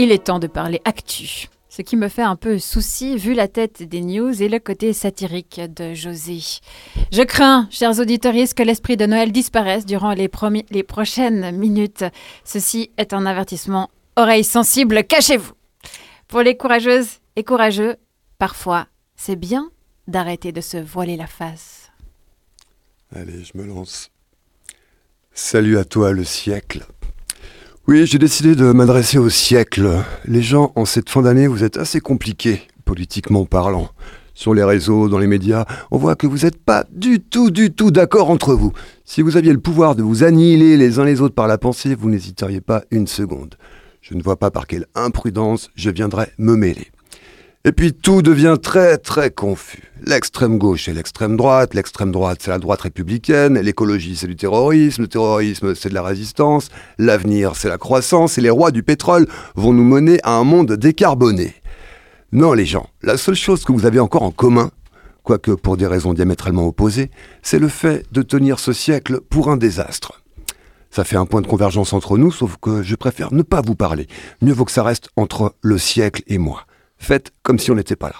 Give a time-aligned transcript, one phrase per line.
[0.00, 1.48] Il est temps de parler actu.
[1.68, 4.92] Ce qui me fait un peu souci vu la tête des news et le côté
[4.92, 6.38] satirique de José.
[7.10, 10.30] Je crains, chers auditeurs, que l'esprit de Noël disparaisse durant les,
[10.70, 12.04] les prochaines minutes?
[12.44, 13.90] Ceci est un avertissement.
[14.14, 15.52] Oreilles sensibles, cachez-vous.
[16.28, 17.96] Pour les courageuses et courageux,
[18.38, 19.68] parfois, c'est bien
[20.06, 21.90] d'arrêter de se voiler la face.
[23.12, 24.12] Allez, je me lance.
[25.32, 26.86] Salut à toi le siècle.
[27.88, 29.88] Oui, j'ai décidé de m'adresser au siècle.
[30.26, 33.88] Les gens, en cette fin d'année, vous êtes assez compliqués, politiquement parlant.
[34.34, 37.72] Sur les réseaux, dans les médias, on voit que vous n'êtes pas du tout, du
[37.72, 38.74] tout d'accord entre vous.
[39.06, 41.94] Si vous aviez le pouvoir de vous annihiler les uns les autres par la pensée,
[41.94, 43.54] vous n'hésiteriez pas une seconde.
[44.02, 46.88] Je ne vois pas par quelle imprudence je viendrais me mêler.
[47.64, 49.82] Et puis tout devient très très confus.
[50.06, 55.02] L'extrême gauche c'est l'extrême droite, l'extrême droite c'est la droite républicaine, l'écologie c'est du terrorisme,
[55.02, 59.26] le terrorisme c'est de la résistance, l'avenir c'est la croissance et les rois du pétrole
[59.56, 61.52] vont nous mener à un monde décarboné.
[62.30, 64.70] Non les gens, la seule chose que vous avez encore en commun,
[65.24, 67.10] quoique pour des raisons diamétralement opposées,
[67.42, 70.22] c'est le fait de tenir ce siècle pour un désastre.
[70.90, 73.74] Ça fait un point de convergence entre nous, sauf que je préfère ne pas vous
[73.74, 74.06] parler.
[74.42, 76.64] Mieux vaut que ça reste entre le siècle et moi.
[76.98, 78.16] Faites comme si on n'était pas là.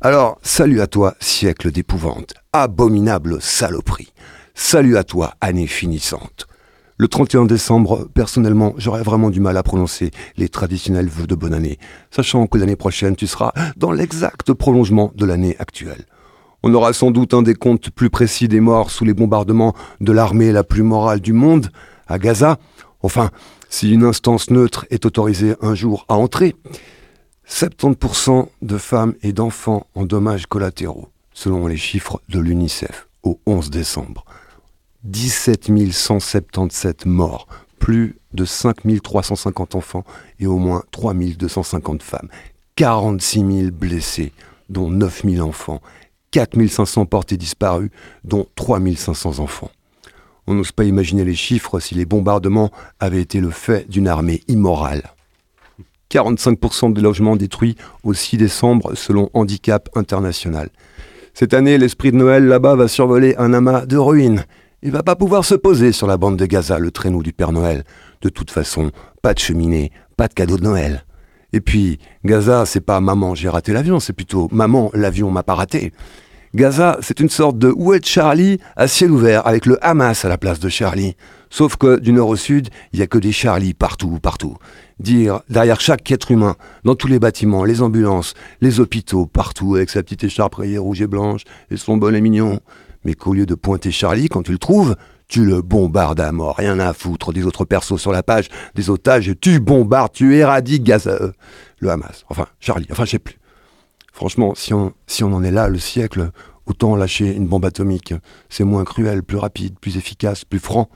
[0.00, 4.12] Alors, salut à toi, siècle d'épouvante, abominable saloperie.
[4.54, 6.46] Salut à toi, année finissante.
[6.96, 11.54] Le 31 décembre, personnellement, j'aurais vraiment du mal à prononcer les traditionnels vœux de bonne
[11.54, 11.78] année,
[12.10, 16.06] sachant que l'année prochaine, tu seras dans l'exact prolongement de l'année actuelle.
[16.64, 20.50] On aura sans doute un décompte plus précis des morts sous les bombardements de l'armée
[20.50, 21.70] la plus morale du monde,
[22.08, 22.58] à Gaza.
[23.00, 23.30] Enfin,
[23.68, 26.56] si une instance neutre est autorisée un jour à entrer,
[27.48, 33.70] 70% de femmes et d'enfants en dommages collatéraux, selon les chiffres de l'UNICEF, au 11
[33.70, 34.24] décembre.
[35.04, 40.04] 17 177 morts, plus de 5 350 enfants
[40.38, 42.28] et au moins 3 250 femmes.
[42.76, 44.32] 46 000 blessés,
[44.68, 45.80] dont 9 000 enfants.
[46.30, 47.90] 4 500 portés disparus,
[48.24, 49.70] dont 3 500 enfants.
[50.46, 52.70] On n'ose pas imaginer les chiffres si les bombardements
[53.00, 55.02] avaient été le fait d'une armée immorale.
[56.10, 60.68] 45% des logements détruits au 6 décembre selon Handicap International.
[61.34, 64.44] Cette année, l'esprit de Noël là-bas va survoler un amas de ruines.
[64.82, 67.52] Il va pas pouvoir se poser sur la bande de Gaza, le traîneau du Père
[67.52, 67.84] Noël.
[68.22, 68.90] De toute façon,
[69.22, 71.04] pas de cheminée, pas de cadeau de Noël.
[71.52, 75.54] Et puis, Gaza, c'est pas maman, j'ai raté l'avion, c'est plutôt maman, l'avion m'a pas
[75.54, 75.92] raté.
[76.54, 78.58] Gaza, c'est une sorte de où est Charlie?
[78.76, 81.16] à ciel ouvert, avec le Hamas à la place de Charlie.
[81.50, 84.56] Sauf que du nord au sud, il y a que des Charlie partout, partout
[85.00, 89.90] dire derrière chaque être humain, dans tous les bâtiments, les ambulances, les hôpitaux, partout, avec
[89.90, 92.60] sa petite écharpe rayée rouge et blanche et son bonnet mignon,
[93.04, 94.96] mais qu'au lieu de pointer Charlie, quand tu le trouves,
[95.28, 98.90] tu le bombardes à mort, rien à foutre des autres persos sur la page, des
[98.90, 101.18] otages, tu bombardes, tu éradiques Gaza,
[101.78, 103.38] le Hamas, enfin Charlie, enfin je sais plus.
[104.12, 106.32] Franchement, si on en est là, le siècle,
[106.66, 108.14] autant lâcher une bombe atomique.
[108.48, 110.88] C'est moins cruel, plus rapide, plus efficace, plus franc.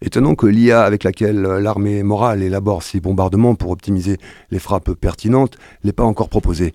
[0.00, 4.18] Étonnant que l'IA avec laquelle l'armée morale élabore ses bombardements pour optimiser
[4.50, 6.74] les frappes pertinentes l'ait pas encore proposé.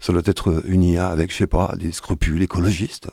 [0.00, 3.08] Ça doit être une IA avec, je sais pas, des scrupules écologistes.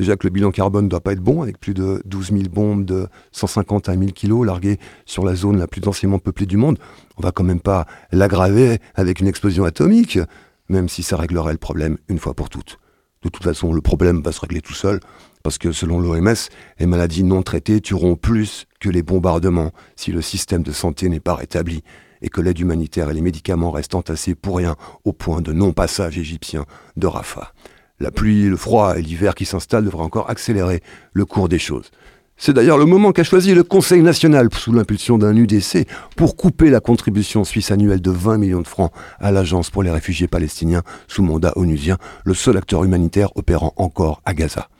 [0.00, 2.42] Déjà que le bilan carbone ne doit pas être bon, avec plus de 12 000
[2.50, 6.56] bombes de 150 à 1000 kilos larguées sur la zone la plus densément peuplée du
[6.56, 6.78] monde.
[7.18, 10.18] On va quand même pas l'aggraver avec une explosion atomique,
[10.70, 12.78] même si ça réglerait le problème une fois pour toutes.
[13.22, 15.00] De toute façon, le problème va se régler tout seul,
[15.42, 16.34] parce que selon l'OMS,
[16.78, 21.20] les maladies non traitées tueront plus que les bombardements si le système de santé n'est
[21.20, 21.82] pas rétabli,
[22.22, 26.18] et que l'aide humanitaire et les médicaments restent entassés pour rien au point de non-passage
[26.18, 27.52] égyptien de Rafah.
[27.98, 31.90] La pluie, le froid et l'hiver qui s'installent devraient encore accélérer le cours des choses.
[32.42, 35.86] C'est d'ailleurs le moment qu'a choisi le Conseil national, sous l'impulsion d'un UDC,
[36.16, 39.90] pour couper la contribution suisse annuelle de 20 millions de francs à l'Agence pour les
[39.90, 44.70] réfugiés palestiniens sous mandat onusien, le seul acteur humanitaire opérant encore à Gaza.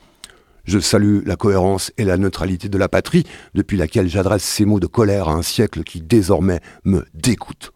[0.65, 4.81] Je salue la cohérence et la neutralité de la patrie, depuis laquelle j'adresse ces mots
[4.81, 7.73] de colère à un siècle qui désormais me dégoûte.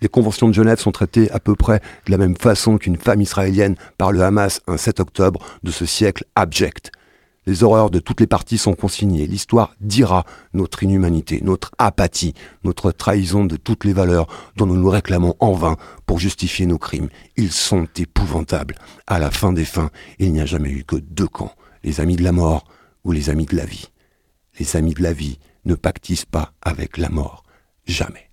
[0.00, 3.20] Les conventions de Genève sont traitées à peu près de la même façon qu'une femme
[3.20, 6.92] israélienne par le Hamas un 7 octobre de ce siècle abject.
[7.48, 9.26] Les horreurs de toutes les parties sont consignées.
[9.26, 14.90] L'histoire dira notre inhumanité, notre apathie, notre trahison de toutes les valeurs dont nous nous
[14.90, 17.08] réclamons en vain pour justifier nos crimes.
[17.38, 18.74] Ils sont épouvantables.
[19.06, 21.54] À la fin des fins, il n'y a jamais eu que deux camps,
[21.84, 22.64] les amis de la mort
[23.04, 23.88] ou les amis de la vie.
[24.60, 27.44] Les amis de la vie ne pactisent pas avec la mort.
[27.86, 28.27] Jamais.